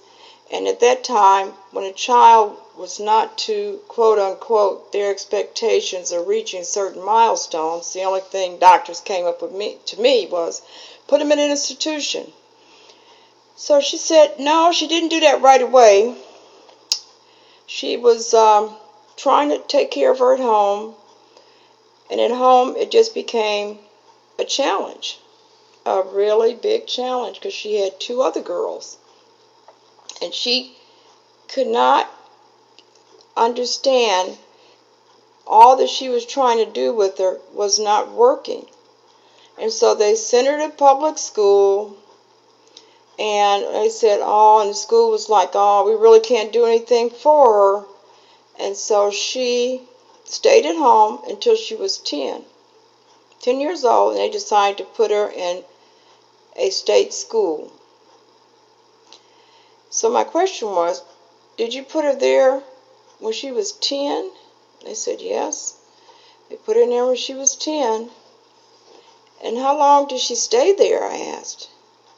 And 0.52 0.68
at 0.68 0.80
that 0.80 1.02
time, 1.02 1.54
when 1.70 1.84
a 1.84 1.92
child 1.92 2.58
was 2.76 3.00
not 3.00 3.38
to 3.38 3.80
quote 3.88 4.18
unquote 4.18 4.92
their 4.92 5.10
expectations 5.10 6.12
of 6.12 6.26
reaching 6.26 6.64
certain 6.64 7.02
milestones, 7.02 7.92
the 7.92 8.02
only 8.02 8.20
thing 8.20 8.58
doctors 8.58 9.00
came 9.00 9.24
up 9.24 9.40
with 9.40 9.52
me 9.52 9.78
to 9.86 10.00
me 10.00 10.26
was 10.26 10.62
put 11.06 11.20
them 11.20 11.32
in 11.32 11.38
an 11.38 11.50
institution. 11.50 12.32
So 13.56 13.80
she 13.80 13.96
said 13.96 14.38
no, 14.38 14.72
she 14.72 14.88
didn't 14.88 15.10
do 15.10 15.20
that 15.20 15.40
right 15.40 15.62
away. 15.62 16.16
She 17.66 17.96
was 17.96 18.34
um, 18.34 18.76
trying 19.16 19.48
to 19.50 19.58
take 19.58 19.90
care 19.90 20.10
of 20.10 20.18
her 20.18 20.34
at 20.34 20.40
home, 20.40 20.94
and 22.12 22.20
at 22.20 22.30
home 22.30 22.76
it 22.76 22.90
just 22.90 23.14
became 23.14 23.78
a 24.38 24.44
challenge, 24.44 25.18
a 25.86 26.02
really 26.02 26.54
big 26.54 26.86
challenge 26.86 27.38
because 27.38 27.54
she 27.54 27.76
had 27.80 27.98
two 27.98 28.20
other 28.20 28.42
girls 28.42 28.98
and 30.20 30.34
she 30.34 30.76
could 31.48 31.66
not 31.66 32.08
understand 33.34 34.36
all 35.46 35.76
that 35.76 35.88
she 35.88 36.10
was 36.10 36.26
trying 36.26 36.62
to 36.62 36.70
do 36.70 36.92
with 36.92 37.16
her 37.16 37.40
was 37.54 37.78
not 37.78 38.12
working. 38.12 38.66
And 39.58 39.72
so 39.72 39.94
they 39.94 40.14
sent 40.14 40.46
her 40.46 40.58
to 40.58 40.74
public 40.74 41.16
school. 41.16 41.96
And 43.18 43.64
they 43.74 43.88
said, 43.88 44.20
oh, 44.22 44.60
and 44.60 44.70
the 44.70 44.74
school 44.74 45.10
was 45.10 45.28
like, 45.28 45.50
oh, 45.54 45.86
we 45.86 45.94
really 45.94 46.20
can't 46.20 46.52
do 46.52 46.64
anything 46.66 47.10
for 47.10 47.46
her. 47.80 47.86
And 48.64 48.76
so 48.76 49.10
she 49.10 49.82
stayed 50.24 50.66
at 50.66 50.76
home 50.76 51.22
until 51.28 51.56
she 51.56 51.74
was 51.74 51.98
10. 51.98 52.44
10 53.40 53.60
years 53.60 53.84
old, 53.84 54.12
and 54.12 54.20
they 54.20 54.30
decided 54.30 54.78
to 54.78 54.84
put 54.84 55.10
her 55.10 55.28
in 55.30 55.64
a 56.56 56.70
state 56.70 57.12
school. 57.12 57.72
So 59.90 60.08
my 60.08 60.24
question 60.24 60.70
was, 60.70 61.02
did 61.56 61.74
you 61.74 61.82
put 61.82 62.04
her 62.04 62.14
there 62.14 62.62
when 63.18 63.32
she 63.32 63.50
was 63.50 63.72
10? 63.72 64.30
They 64.84 64.94
said, 64.94 65.20
yes. 65.20 65.76
They 66.48 66.56
put 66.56 66.76
her 66.76 66.82
in 66.82 66.90
there 66.90 67.06
when 67.06 67.16
she 67.16 67.34
was 67.34 67.54
10. 67.54 68.10
And 69.44 69.58
how 69.58 69.76
long 69.76 70.08
did 70.08 70.20
she 70.20 70.34
stay 70.34 70.72
there? 70.72 71.04
I 71.04 71.18
asked. 71.18 71.68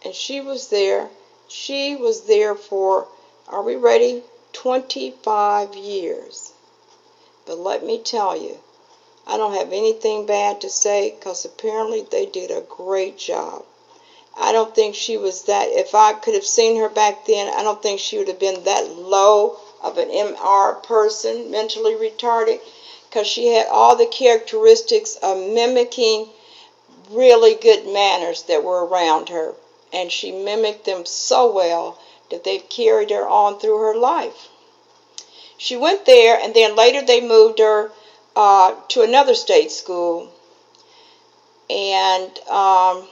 And 0.05 0.15
she 0.15 0.41
was 0.41 0.69
there. 0.69 1.11
She 1.49 1.95
was 1.95 2.23
there 2.23 2.55
for, 2.55 3.07
are 3.49 3.63
we 3.63 3.77
ready? 3.77 4.23
25 4.53 5.75
years. 5.77 6.54
But 7.47 7.59
let 7.59 7.85
me 7.85 7.99
tell 7.99 8.37
you, 8.37 8.61
I 9.27 9.37
don't 9.37 9.55
have 9.55 9.73
anything 9.73 10.27
bad 10.27 10.61
to 10.63 10.71
say 10.71 11.11
because 11.11 11.45
apparently 11.45 12.01
they 12.01 12.27
did 12.27 12.51
a 12.51 12.63
great 12.63 13.19
job. 13.19 13.65
I 14.37 14.51
don't 14.51 14.75
think 14.75 14.95
she 14.95 15.17
was 15.17 15.43
that. 15.43 15.69
If 15.69 15.95
I 15.95 16.15
could 16.15 16.35
have 16.35 16.47
seen 16.47 16.77
her 16.77 16.89
back 16.89 17.27
then, 17.27 17.49
I 17.49 17.63
don't 17.63 17.83
think 17.83 18.01
she 18.01 18.19
would 18.19 18.29
have 18.29 18.39
been 18.39 18.65
that 18.65 18.91
low 18.91 19.59
of 19.81 19.99
an 19.99 20.09
MR 20.09 20.83
person, 20.83 21.51
mentally 21.51 21.95
retarded, 21.95 22.61
because 23.09 23.27
she 23.27 23.49
had 23.49 23.67
all 23.69 23.95
the 23.95 24.07
characteristics 24.07 25.17
of 25.17 25.37
mimicking 25.37 26.31
really 27.11 27.55
good 27.55 27.87
manners 27.87 28.43
that 28.45 28.65
were 28.65 28.85
around 28.85 29.29
her. 29.29 29.55
And 29.93 30.11
she 30.11 30.33
mimicked 30.33 30.85
them 30.85 31.05
so 31.05 31.51
well 31.51 31.99
that 32.31 32.43
they've 32.43 32.69
carried 32.69 33.11
her 33.11 33.29
on 33.29 33.61
through 33.61 33.79
her 33.79 33.95
life. 33.95 34.49
She 35.65 35.77
went 35.77 36.05
there, 36.05 36.39
and 36.39 36.53
then 36.53 36.77
later 36.77 37.01
they 37.01 37.23
moved 37.23 37.59
her 37.59 37.91
uh, 38.37 38.75
to 38.89 39.01
another 39.01 39.35
state 39.35 39.71
school. 39.71 40.31
And 41.71 42.39
um, 42.51 43.09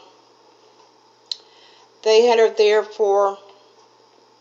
they 2.03 2.27
had 2.27 2.39
her 2.39 2.51
there 2.51 2.83
for 2.83 3.39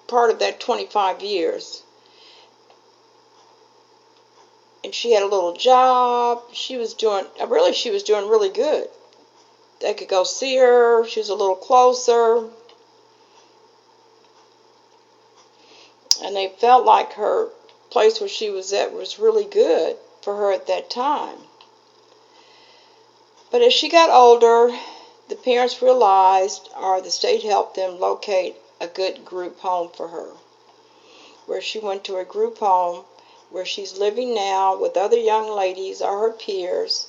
part 0.08 0.30
of 0.30 0.40
that 0.40 0.60
25 0.60 1.22
years. 1.22 1.84
And 4.84 4.94
she 4.94 5.14
had 5.14 5.24
a 5.24 5.28
little 5.28 5.54
job. 5.54 6.44
She 6.52 6.76
was 6.76 6.94
doing, 6.94 7.24
uh, 7.40 7.48
really, 7.48 7.72
she 7.72 7.92
was 7.92 8.04
doing 8.04 8.28
really 8.28 8.50
good. 8.50 8.90
They 9.80 9.94
could 9.94 10.10
go 10.10 10.26
see 10.26 10.58
her. 10.58 11.08
She 11.08 11.22
was 11.22 11.30
a 11.30 11.36
little 11.36 11.56
closer. 11.56 12.50
And 16.22 16.36
they 16.36 16.50
felt 16.60 16.86
like 16.86 17.14
her 17.14 17.52
place 17.92 18.20
where 18.20 18.30
she 18.30 18.50
was 18.50 18.72
at 18.74 18.94
was 18.94 19.20
really 19.20 19.46
good 19.46 19.98
for 20.22 20.38
her 20.38 20.52
at 20.52 20.66
that 20.68 20.90
time. 20.90 21.38
But 23.52 23.62
as 23.62 23.74
she 23.74 23.90
got 23.90 24.10
older, 24.10 24.74
the 25.28 25.36
parents 25.36 25.82
realized, 25.82 26.70
or 26.80 27.02
the 27.02 27.12
state 27.12 27.44
helped 27.44 27.76
them 27.76 28.00
locate 28.00 28.56
a 28.80 28.88
good 28.88 29.26
group 29.26 29.60
home 29.60 29.90
for 29.90 30.08
her, 30.08 30.32
where 31.46 31.62
she 31.62 31.80
went 31.80 32.06
to 32.06 32.18
a 32.18 32.24
group 32.24 32.60
home 32.60 33.04
where 33.50 33.66
she's 33.66 33.98
living 33.98 34.34
now 34.34 34.74
with 34.74 34.96
other 34.96 35.18
young 35.18 35.50
ladies 35.50 36.02
or 36.02 36.20
her 36.20 36.32
peers, 36.32 37.08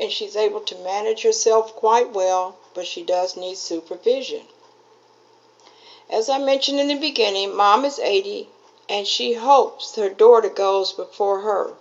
and 0.00 0.10
she's 0.10 0.34
able 0.34 0.60
to 0.60 0.74
manage 0.76 1.22
herself 1.22 1.76
quite 1.76 2.10
well, 2.10 2.56
but 2.72 2.86
she 2.86 3.02
does 3.02 3.36
need 3.36 3.58
supervision. 3.58 4.46
As 6.08 6.30
I 6.30 6.38
mentioned 6.38 6.80
in 6.80 6.88
the 6.88 6.94
beginning, 6.94 7.54
mom 7.54 7.84
is 7.84 7.98
80 7.98 8.48
and 8.88 9.06
she 9.06 9.32
hopes 9.32 9.96
her 9.96 10.08
daughter 10.08 10.48
goes 10.48 10.92
before 10.92 11.40
her. 11.40 11.74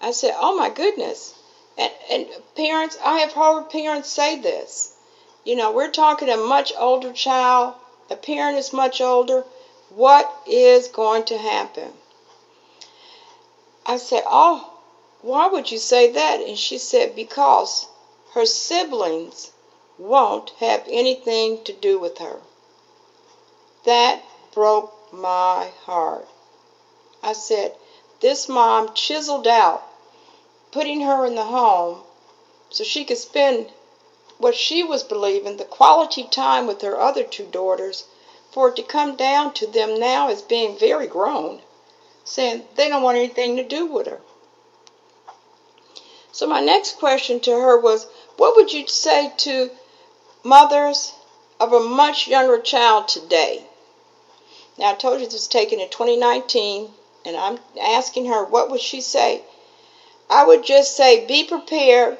I 0.00 0.10
said, 0.10 0.34
Oh 0.36 0.54
my 0.54 0.68
goodness. 0.68 1.34
And, 1.78 1.92
and 2.10 2.26
parents, 2.54 2.98
I 3.02 3.18
have 3.20 3.32
heard 3.32 3.70
parents 3.70 4.10
say 4.10 4.36
this. 4.36 4.92
You 5.44 5.56
know, 5.56 5.70
we're 5.70 5.90
talking 5.90 6.28
a 6.28 6.36
much 6.36 6.72
older 6.76 7.12
child, 7.12 7.74
a 8.10 8.16
parent 8.16 8.58
is 8.58 8.72
much 8.72 9.00
older. 9.00 9.44
What 9.88 10.30
is 10.46 10.88
going 10.88 11.24
to 11.24 11.38
happen? 11.38 11.92
I 13.84 13.96
said, 13.96 14.22
Oh, 14.26 14.70
why 15.22 15.46
would 15.46 15.70
you 15.70 15.78
say 15.78 16.08
that? 16.08 16.40
And 16.40 16.58
she 16.58 16.78
said, 16.78 17.16
Because 17.16 17.86
her 18.32 18.46
siblings 18.46 19.50
won't 19.98 20.50
have 20.58 20.82
anything 20.88 21.62
to 21.64 21.72
do 21.72 21.98
with 21.98 22.18
her. 22.18 22.40
That 23.84 24.22
broke 24.52 25.12
my 25.12 25.72
heart. 25.84 26.28
I 27.24 27.34
said, 27.34 27.76
This 28.20 28.48
mom 28.48 28.94
chiseled 28.94 29.46
out 29.46 29.84
putting 30.72 31.02
her 31.02 31.24
in 31.24 31.36
the 31.36 31.44
home 31.44 32.02
so 32.70 32.82
she 32.82 33.04
could 33.04 33.18
spend 33.18 33.70
what 34.38 34.56
she 34.56 34.82
was 34.82 35.04
believing, 35.04 35.56
the 35.56 35.64
quality 35.64 36.24
time 36.24 36.66
with 36.66 36.82
her 36.82 37.00
other 37.00 37.22
two 37.22 37.44
daughters, 37.44 38.04
for 38.50 38.68
it 38.68 38.76
to 38.76 38.82
come 38.82 39.14
down 39.14 39.52
to 39.54 39.66
them 39.66 40.00
now 40.00 40.28
as 40.28 40.42
being 40.42 40.76
very 40.76 41.06
grown, 41.06 41.62
saying 42.24 42.66
they 42.74 42.88
don't 42.88 43.02
want 43.02 43.18
anything 43.18 43.56
to 43.56 43.62
do 43.62 43.86
with 43.86 44.08
her. 44.08 44.20
So 46.32 46.46
my 46.46 46.60
next 46.60 46.98
question 46.98 47.38
to 47.40 47.52
her 47.52 47.78
was, 47.78 48.06
what 48.36 48.56
would 48.56 48.72
you 48.72 48.88
say 48.88 49.32
to 49.38 49.70
mothers 50.42 51.12
of 51.60 51.72
a 51.72 51.80
much 51.80 52.26
younger 52.26 52.58
child 52.58 53.06
today? 53.06 53.64
Now 54.76 54.90
I 54.90 54.94
told 54.94 55.20
you 55.20 55.26
this 55.26 55.34
was 55.34 55.46
taken 55.46 55.78
in 55.78 55.88
2019, 55.88 56.92
and 57.24 57.36
I'm 57.36 57.58
asking 57.80 58.26
her, 58.26 58.44
what 58.44 58.70
would 58.70 58.80
she 58.80 59.00
say? 59.00 59.42
I 60.28 60.44
would 60.44 60.64
just 60.64 60.96
say, 60.96 61.26
be 61.26 61.44
prepared 61.44 62.18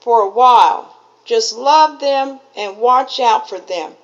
for 0.00 0.20
a 0.20 0.28
while. 0.28 0.96
Just 1.24 1.54
love 1.54 2.00
them 2.00 2.40
and 2.56 2.78
watch 2.78 3.20
out 3.20 3.48
for 3.48 3.58
them. 3.58 3.96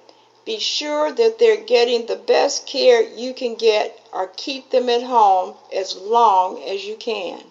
Be 0.44 0.58
sure 0.58 1.12
that 1.12 1.38
they're 1.38 1.56
getting 1.56 2.06
the 2.06 2.16
best 2.16 2.66
care 2.66 3.02
you 3.02 3.34
can 3.34 3.56
get 3.56 4.00
or 4.12 4.28
keep 4.36 4.70
them 4.70 4.88
at 4.88 5.02
home 5.02 5.54
as 5.72 5.96
long 5.96 6.62
as 6.62 6.86
you 6.86 6.96
can. 6.96 7.42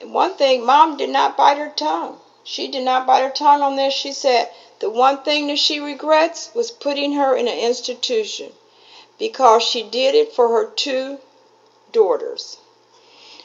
And 0.00 0.14
one 0.14 0.34
thing, 0.34 0.64
mom 0.64 0.96
did 0.96 1.10
not 1.10 1.36
bite 1.36 1.58
her 1.58 1.72
tongue. 1.76 2.20
She 2.44 2.68
did 2.68 2.84
not 2.84 3.06
bite 3.06 3.22
her 3.22 3.30
tongue 3.30 3.62
on 3.62 3.76
this. 3.76 3.92
She 3.92 4.12
said 4.12 4.50
the 4.78 4.88
one 4.88 5.18
thing 5.18 5.48
that 5.48 5.58
she 5.58 5.80
regrets 5.80 6.50
was 6.54 6.70
putting 6.70 7.12
her 7.12 7.36
in 7.36 7.48
an 7.48 7.58
institution 7.58 8.52
because 9.18 9.62
she 9.62 9.82
did 9.82 10.14
it 10.14 10.32
for 10.32 10.48
her 10.50 10.64
two 10.64 11.18
daughters. 11.92 12.58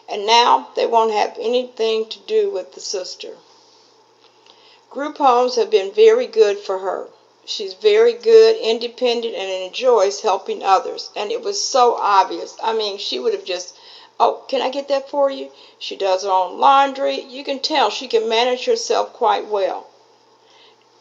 And 0.08 0.26
now 0.26 0.70
they 0.76 0.86
won't 0.86 1.12
have 1.12 1.38
anything 1.40 2.06
to 2.10 2.20
do 2.20 2.50
with 2.50 2.74
the 2.74 2.82
sister. 2.82 3.38
Group 4.90 5.18
homes 5.18 5.56
have 5.56 5.72
been 5.72 5.92
very 5.92 6.28
good 6.28 6.60
for 6.60 6.80
her. 6.80 7.10
She's 7.46 7.74
very 7.74 8.14
good, 8.14 8.56
independent, 8.56 9.34
and 9.34 9.50
enjoys 9.50 10.22
helping 10.22 10.64
others. 10.64 11.10
And 11.16 11.32
it 11.32 11.42
was 11.42 11.60
so 11.60 11.96
obvious. 11.96 12.56
I 12.62 12.74
mean, 12.74 12.98
she 12.98 13.20
would 13.20 13.34
have 13.34 13.44
just, 13.44 13.76
oh, 14.20 14.44
can 14.48 14.62
I 14.62 14.70
get 14.70 14.88
that 14.90 15.10
for 15.10 15.30
you? 15.30 15.50
She 15.80 15.96
does 15.96 16.24
her 16.24 16.30
own 16.30 16.60
laundry. 16.60 17.22
You 17.22 17.44
can 17.44 17.60
tell 17.60 17.90
she 17.90 18.08
can 18.08 18.30
manage 18.30 18.66
herself 18.66 19.12
quite 19.14 19.48
well. 19.48 19.88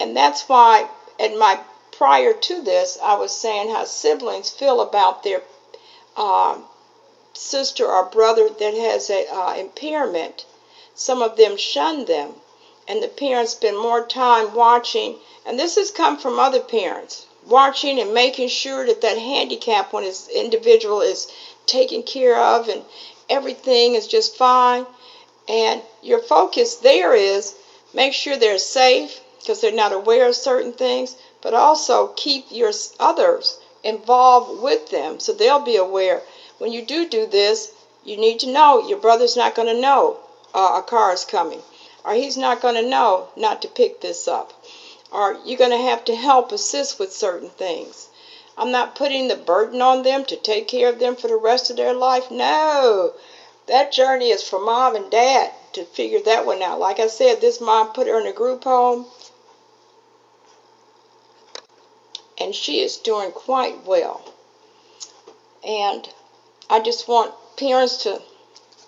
And 0.00 0.16
that's 0.16 0.48
why, 0.48 0.88
at 1.20 1.36
my 1.36 1.60
prior 2.02 2.32
to 2.32 2.60
this, 2.60 2.98
I 3.00 3.14
was 3.14 3.30
saying 3.32 3.70
how 3.70 3.84
siblings 3.84 4.50
feel 4.50 4.80
about 4.80 5.22
their 5.22 5.42
uh, 6.16 6.58
sister 7.32 7.86
or 7.86 8.02
brother 8.02 8.50
that 8.50 8.74
has 8.74 9.08
a 9.08 9.24
uh, 9.32 9.54
impairment. 9.54 10.44
Some 10.96 11.22
of 11.22 11.36
them 11.36 11.56
shun 11.56 12.06
them, 12.06 12.40
and 12.88 13.00
the 13.00 13.06
parents 13.08 13.52
spend 13.52 13.78
more 13.78 14.04
time 14.04 14.52
watching 14.52 15.16
and 15.44 15.58
this 15.58 15.74
has 15.76 15.90
come 15.90 16.16
from 16.16 16.38
other 16.38 16.60
parents, 16.60 17.26
watching 17.46 17.98
and 17.98 18.14
making 18.14 18.48
sure 18.48 18.84
that 18.86 19.00
that 19.00 19.18
handicap 19.18 19.92
when 19.92 20.04
his 20.04 20.28
individual 20.28 21.00
is 21.00 21.26
taken 21.66 22.02
care 22.02 22.38
of 22.38 22.68
and 22.68 22.84
everything 23.28 23.94
is 23.94 24.06
just 24.06 24.36
fine. 24.36 24.86
And 25.48 25.82
your 26.02 26.20
focus 26.20 26.74
there 26.76 27.14
is 27.14 27.54
make 27.92 28.12
sure 28.12 28.36
they're 28.36 28.58
safe 28.58 29.20
because 29.38 29.60
they're 29.60 29.72
not 29.72 29.92
aware 29.92 30.26
of 30.26 30.36
certain 30.36 30.72
things, 30.72 31.16
but 31.42 31.52
also 31.52 32.08
keep 32.16 32.46
your 32.50 32.72
others 32.98 33.58
involved 33.84 34.62
with 34.62 34.88
them 34.88 35.20
so 35.20 35.32
they'll 35.32 35.58
be 35.58 35.76
aware. 35.76 36.22
When 36.58 36.72
you 36.72 36.80
do 36.82 37.04
do 37.04 37.26
this, 37.26 37.70
you 38.04 38.16
need 38.16 38.40
to 38.40 38.46
know 38.46 38.78
your 38.78 38.98
brother's 38.98 39.36
not 39.36 39.54
going 39.54 39.68
to 39.68 39.74
know 39.74 40.16
uh, 40.54 40.72
a 40.76 40.82
car 40.82 41.12
is 41.12 41.24
coming, 41.24 41.62
or 42.04 42.14
he's 42.14 42.36
not 42.36 42.62
going 42.62 42.76
to 42.76 42.82
know 42.82 43.28
not 43.36 43.60
to 43.62 43.68
pick 43.68 44.00
this 44.00 44.26
up 44.26 44.54
or 45.12 45.36
you're 45.44 45.58
going 45.58 45.70
to 45.70 45.76
have 45.76 46.02
to 46.06 46.14
help 46.14 46.50
assist 46.50 46.98
with 46.98 47.12
certain 47.12 47.50
things. 47.50 48.08
I'm 48.56 48.70
not 48.70 48.94
putting 48.94 49.28
the 49.28 49.36
burden 49.36 49.82
on 49.82 50.02
them 50.02 50.24
to 50.24 50.36
take 50.36 50.66
care 50.66 50.88
of 50.88 50.98
them 50.98 51.16
for 51.16 51.28
the 51.28 51.36
rest 51.36 51.68
of 51.68 51.76
their 51.76 51.92
life. 51.92 52.30
No, 52.30 53.12
that 53.66 53.92
journey 53.92 54.30
is 54.30 54.42
for 54.42 54.58
mom 54.58 54.96
and 54.96 55.10
dad 55.10 55.52
to 55.74 55.84
figure 55.84 56.20
that 56.20 56.46
one 56.46 56.62
out. 56.62 56.78
Like 56.78 56.98
I 56.98 57.08
said, 57.08 57.40
this 57.40 57.60
mom 57.60 57.88
put 57.88 58.06
her 58.06 58.18
in 58.18 58.26
a 58.26 58.32
group 58.32 58.64
home, 58.64 59.06
and 62.42 62.54
she 62.54 62.80
is 62.80 62.96
doing 62.96 63.30
quite 63.30 63.86
well. 63.86 64.20
And 65.64 66.08
I 66.68 66.80
just 66.80 67.06
want 67.06 67.32
parents 67.56 68.02
to 68.02 68.20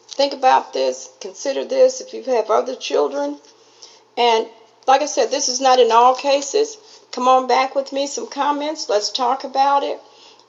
think 0.09 0.33
about 0.33 0.73
this, 0.73 1.09
consider 1.21 1.65
this 1.65 2.01
if 2.01 2.13
you 2.13 2.25
have 2.25 2.51
other 2.51 2.75
children, 2.75 3.39
and 4.17 4.49
like 4.87 5.03
I 5.03 5.07
said, 5.07 5.31
this 5.31 5.49
is 5.49 5.61
not 5.61 5.79
in 5.79 5.93
all 5.93 6.15
cases. 6.15 6.77
Come 7.13 7.29
on 7.29 7.47
back 7.47 7.75
with 7.75 7.93
me, 7.93 8.07
some 8.07 8.27
comments. 8.27 8.89
Let's 8.89 9.11
talk 9.11 9.45
about 9.45 9.83
it. 9.83 10.01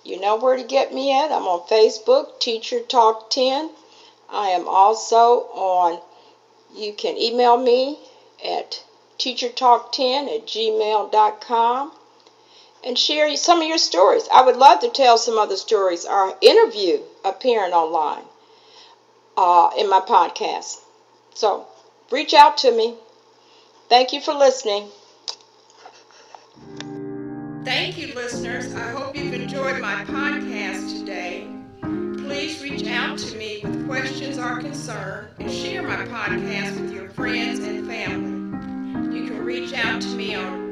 You 0.03 0.19
know 0.19 0.35
where 0.35 0.57
to 0.57 0.63
get 0.63 0.93
me 0.93 1.17
at. 1.17 1.31
I'm 1.31 1.47
on 1.47 1.67
Facebook, 1.67 2.39
Teacher 2.39 2.79
Talk 2.81 3.29
10. 3.29 3.69
I 4.29 4.49
am 4.49 4.67
also 4.67 5.47
on, 5.53 6.01
you 6.75 6.93
can 6.93 7.17
email 7.17 7.57
me 7.57 7.99
at 8.43 8.83
teachertalk10 9.17 10.35
at 10.35 10.45
gmail.com 10.47 11.91
and 12.85 12.97
share 12.97 13.35
some 13.35 13.61
of 13.61 13.67
your 13.67 13.79
stories. 13.79 14.27
I 14.31 14.43
would 14.43 14.57
love 14.57 14.79
to 14.81 14.89
tell 14.89 15.17
some 15.17 15.37
other 15.37 15.57
stories 15.57 16.05
or 16.05 16.37
interview 16.41 16.99
a 17.23 17.31
parent 17.31 17.73
online 17.73 18.23
uh, 19.35 19.71
in 19.77 19.89
my 19.89 19.99
podcast. 20.01 20.77
So 21.33 21.65
reach 22.11 22.33
out 22.33 22.57
to 22.59 22.71
me. 22.71 22.93
Thank 23.89 24.13
you 24.13 24.21
for 24.21 24.33
listening. 24.33 24.87
Thank 27.65 27.97
you, 27.97 28.13
listeners. 28.13 28.73
I 28.75 28.91
hope 28.91 29.15
you've 29.15 29.33
enjoyed 29.33 29.81
my 29.81 30.05
podcast 30.05 30.99
today. 30.99 31.47
Please 31.81 32.61
reach 32.61 32.87
out 32.87 33.17
to 33.17 33.35
me 33.37 33.61
with 33.63 33.87
questions 33.87 34.37
or 34.37 34.59
concern 34.59 35.27
and 35.39 35.51
share 35.51 35.81
my 35.81 36.05
podcast 36.05 36.79
with 36.79 36.93
your 36.93 37.09
friends 37.09 37.59
and 37.59 37.87
family. 37.87 39.17
You 39.17 39.27
can 39.27 39.43
reach 39.43 39.73
out 39.73 40.01
to 40.01 40.07
me 40.09 40.35
on 40.35 40.64